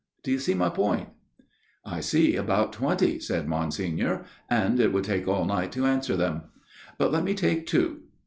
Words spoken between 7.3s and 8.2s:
take two.